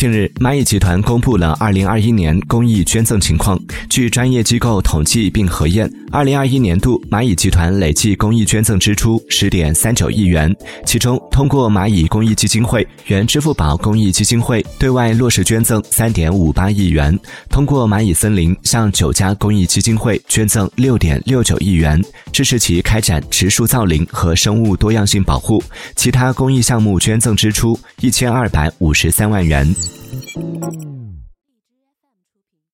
[0.00, 3.60] 近日，蚂蚁集团公布了二零二一年公益捐赠情况。
[3.90, 10.52] 据专业机构统计并核验，二零二一年度蚂蚁集团累计公益捐赠支出十点三九亿元，
[10.84, 17.16] 其中通过蚂蚁公益基金会、原支付宝公益基金会对外落实捐赠三点五八亿元，
[17.48, 25.62] 通过蚂蚁森林向九家公益基金会捐赠六点六九亿元，支持其开展植树造林和生物多样性保护。
[25.94, 29.72] 其他公益项目捐赠支出一千二百五十三万元。